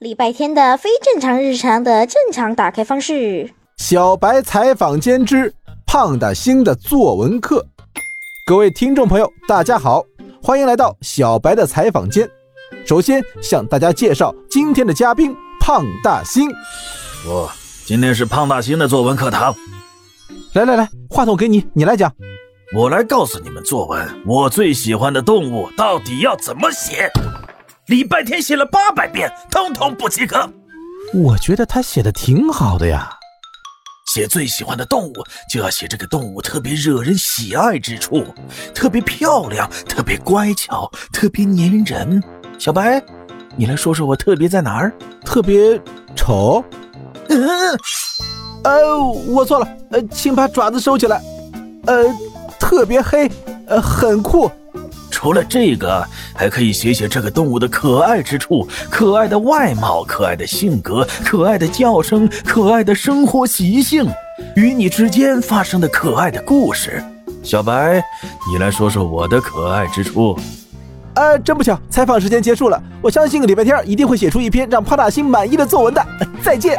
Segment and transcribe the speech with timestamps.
[0.00, 3.50] 礼拜天的非正常日常的正常打开方式。
[3.76, 5.52] 小白采访间之
[5.84, 7.66] 胖大星的作文课。
[8.46, 10.02] 各位听众朋友，大家好，
[10.42, 12.26] 欢迎来到小白的采访间。
[12.86, 16.48] 首先向大家介绍今天的嘉宾胖大星。
[17.28, 17.50] 哦，
[17.84, 19.54] 今天是胖大星的作文课堂。
[20.54, 22.10] 来来来，话筒给你，你来讲。
[22.74, 27.12] 我来告诉你们作文，我最喜欢的动物到底要怎么写。
[27.90, 30.48] 礼拜天写了八百遍，通通不及格。
[31.12, 33.10] 我觉得他写的挺好的呀。
[34.06, 35.14] 写最喜欢的动物，
[35.52, 38.24] 就要写这个动物特别惹人喜爱之处，
[38.72, 42.22] 特别漂亮，特别乖巧，特别粘人。
[42.60, 43.02] 小白，
[43.56, 44.92] 你来说说我特别在哪儿？
[45.24, 45.76] 特别
[46.14, 46.64] 丑？
[47.28, 47.76] 嗯，
[48.62, 49.66] 呃，我错了。
[49.90, 51.20] 呃，请把爪子收起来。
[51.86, 52.04] 呃，
[52.60, 53.28] 特别黑，
[53.66, 54.48] 呃，很酷。
[55.20, 56.02] 除了这个，
[56.34, 64.08] 还可以写写这个动物的可爱之处：可爱的外貌、可爱的性格、可爱的叫声、可爱的生活习性，
[64.56, 67.04] 与你之间发生的可爱的故事。
[67.42, 68.02] 小白，
[68.50, 70.38] 你来说说我的可爱之处。
[71.16, 72.82] 呃，真不巧，采访时间结束了。
[73.02, 76.02] 我相信礼拜天一定会写出一篇让帕大星满意的作文的。
[76.42, 76.74] 再见。